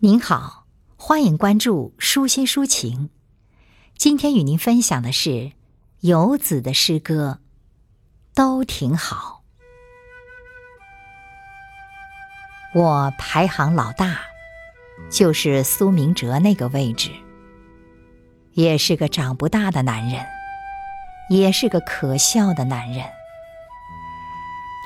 [0.00, 0.64] 您好，
[0.96, 3.10] 欢迎关注舒心抒情。
[3.96, 5.50] 今天与您分享的是
[6.02, 7.40] 游子的诗歌，
[8.32, 9.42] 都挺好。
[12.76, 14.20] 我排行老大，
[15.10, 17.10] 就是苏明哲那个位置，
[18.52, 20.24] 也是个长不大的男人，
[21.28, 23.04] 也是个可笑的男人。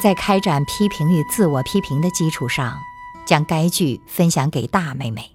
[0.03, 2.81] 在开展批评与自我批评的基础上。
[3.27, 5.31] 将该剧分享给大妹妹，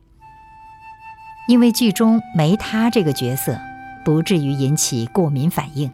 [1.48, 3.58] 因为剧中没她这个角色，
[4.04, 5.92] 不至于引起过敏反应。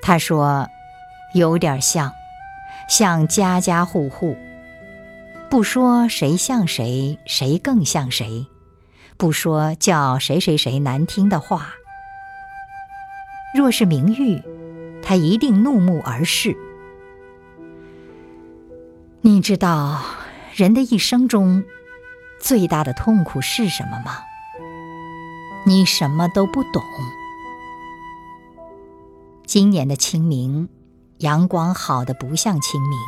[0.00, 0.68] 她说
[1.34, 2.12] ：“有点像，
[2.88, 4.36] 像家家户户，
[5.50, 8.46] 不说谁像谁，谁更像谁，
[9.16, 11.68] 不说叫谁谁谁难听的话。
[13.54, 14.42] 若是明玉，
[15.02, 16.56] 他一定怒目而视。”
[19.24, 20.00] 你知道
[20.52, 21.62] 人的一生中
[22.40, 24.18] 最大的痛苦是什么吗？
[25.64, 26.82] 你什么都不懂。
[29.46, 30.68] 今年的清明，
[31.18, 32.98] 阳光好的不像清明，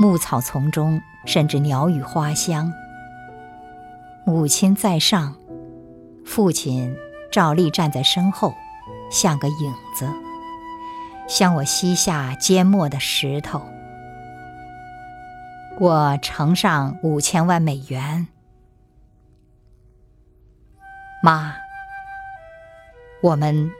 [0.00, 2.72] 牧草丛中甚至鸟语花香。
[4.24, 5.36] 母亲在上，
[6.24, 6.96] 父亲
[7.30, 8.54] 照例站在身后，
[9.10, 10.08] 像个影子，
[11.28, 13.60] 像我膝下缄默的石头。
[15.78, 18.26] 我呈上五千万美元，
[21.22, 21.54] 妈，
[23.22, 23.70] 我们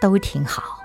[0.00, 0.77] 都挺好。